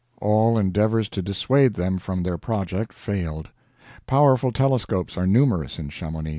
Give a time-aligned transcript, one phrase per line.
[0.19, 3.51] All endeavors to dissuade them from their project failed.
[4.07, 6.29] Powerful telescopes are numerous in Chamonix.